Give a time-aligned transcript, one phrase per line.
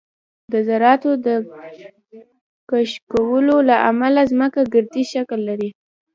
[0.51, 1.27] د ذراتو د
[2.69, 5.69] کشکولو له امله ځمکه ګردی شکل لري